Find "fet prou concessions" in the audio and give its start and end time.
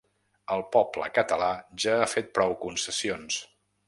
2.17-3.39